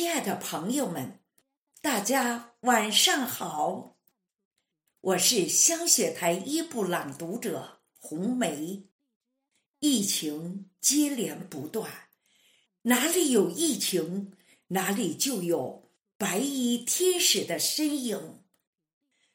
[0.00, 1.20] 亲爱的朋友们，
[1.82, 3.98] 大家晚上好！
[5.02, 8.84] 我是香雪台一部朗读者红梅。
[9.80, 12.08] 疫情接连不断，
[12.84, 14.32] 哪里有疫情，
[14.68, 18.40] 哪里就有白衣天使的身影。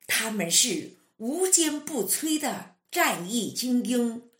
[0.07, 4.32] 他们是无坚不摧的战役精英，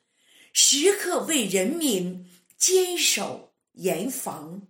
[0.52, 4.68] 时刻为人民坚守严防。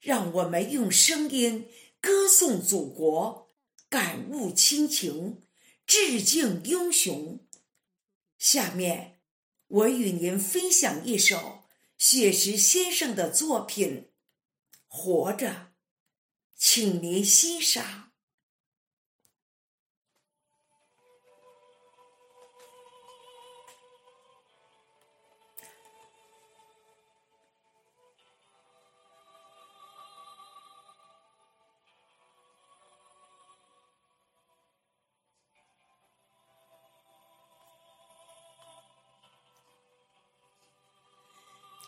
[0.00, 1.68] 让我们用声音
[2.00, 3.54] 歌颂祖国，
[3.88, 5.42] 感悟亲情，
[5.86, 7.40] 致敬英雄。
[8.38, 9.20] 下面，
[9.66, 11.64] 我与您分享一首
[11.96, 14.10] 雪石先生的作品
[14.86, 15.48] 《活着》，
[16.54, 18.12] 请您欣赏。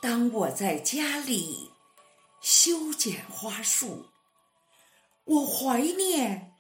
[0.01, 1.73] 当我在家里
[2.41, 4.07] 修剪花树，
[5.25, 6.55] 我怀念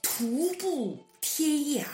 [0.00, 1.84] 徒步天涯。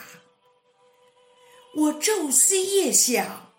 [1.75, 3.51] 我昼思夜想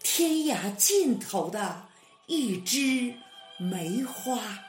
[0.00, 1.88] 天涯尽头的
[2.26, 3.16] 一枝
[3.58, 4.60] 梅花。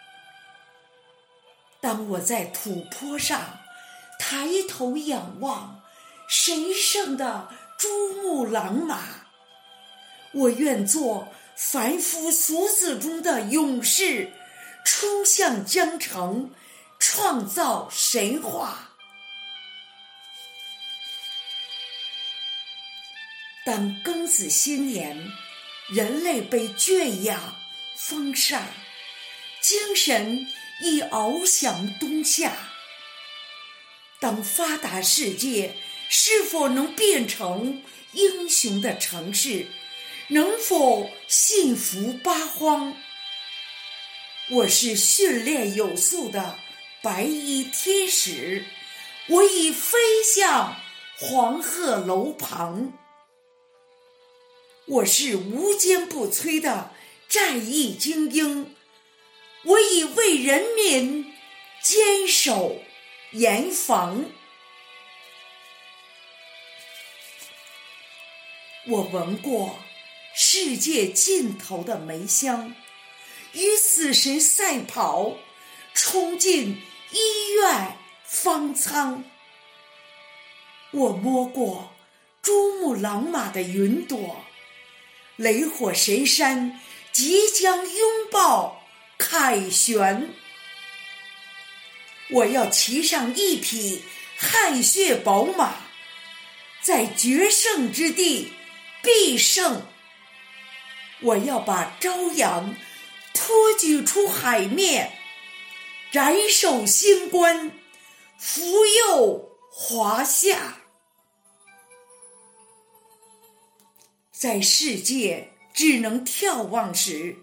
[1.80, 3.60] 当我在土坡上
[4.18, 5.84] 抬头仰望
[6.28, 7.88] 神圣的珠
[8.24, 9.28] 穆朗玛，
[10.34, 11.28] 我愿做。
[11.56, 14.32] 凡夫俗子中的勇士，
[14.84, 16.52] 冲向江城，
[17.00, 18.90] 创造神话。
[23.64, 25.30] 当庚子新年，
[25.90, 27.56] 人类被圈养、
[27.96, 28.66] 封杀，
[29.62, 30.48] 精神
[30.82, 32.54] 已翱翔冬夏。
[34.20, 35.76] 当发达世界
[36.10, 39.68] 是否能变成英雄的城市？
[40.34, 42.96] 能否幸福八荒？
[44.50, 46.58] 我是训练有素的
[47.02, 48.64] 白衣天使，
[49.28, 50.78] 我已飞向
[51.20, 52.94] 黄鹤楼旁。
[54.86, 56.94] 我是无坚不摧的
[57.28, 58.74] 战役精英，
[59.66, 61.34] 我已为人民
[61.82, 62.78] 坚守
[63.32, 64.32] 严防。
[68.88, 69.78] 我闻过。
[70.34, 72.74] 世界尽头的梅香，
[73.54, 75.38] 与死神赛跑，
[75.94, 76.82] 冲进
[77.12, 79.24] 医院方舱。
[80.92, 81.94] 我摸过
[82.42, 84.46] 珠穆朗玛的云朵，
[85.36, 86.80] 雷火神山
[87.12, 88.84] 即将拥抱
[89.18, 90.34] 凯旋。
[92.30, 94.04] 我要骑上一匹
[94.38, 95.76] 汗血宝马，
[96.82, 98.54] 在决胜之地
[99.04, 99.86] 必胜。
[101.24, 102.76] 我要把朝阳
[103.34, 105.14] 托举出海面，
[106.12, 107.72] 斩首星官，
[108.38, 110.78] 扶佑华夏。
[114.32, 117.38] 在世界只能眺望时，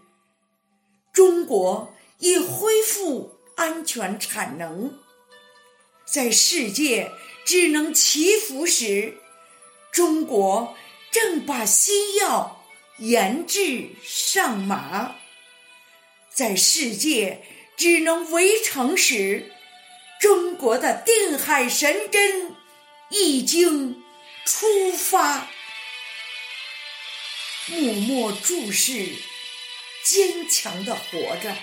[1.12, 4.90] 中国已恢复安全产能；
[6.04, 7.12] 在世界
[7.44, 9.18] 只能祈福时，
[9.92, 10.74] 中国
[11.12, 12.57] 正把新药。
[12.98, 15.14] 研制上马，
[16.34, 17.44] 在世界
[17.76, 19.52] 只能围城时，
[20.20, 22.56] 中国的定海神针
[23.10, 24.02] 已经
[24.44, 25.48] 出发。
[27.66, 29.14] 默默注视，
[30.02, 31.56] 坚强的活着，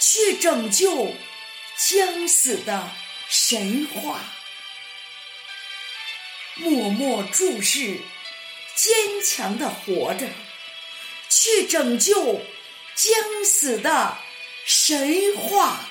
[0.00, 1.14] 去拯救
[1.76, 2.90] 将死的
[3.28, 4.24] 神话。
[6.56, 8.00] 默默注视。
[8.74, 8.94] 坚
[9.24, 10.26] 强的活着，
[11.28, 12.40] 去拯救
[12.94, 14.18] 将死的
[14.64, 15.88] 神话。